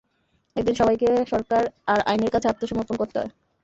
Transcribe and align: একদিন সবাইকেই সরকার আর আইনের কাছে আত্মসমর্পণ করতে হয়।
একদিন 0.55 0.75
সবাইকেই 0.77 1.29
সরকার 1.31 1.63
আর 1.87 1.99
আইনের 2.09 2.31
কাছে 2.33 2.47
আত্মসমর্পণ 2.49 2.95
করতে 3.01 3.17
হয়। 3.19 3.31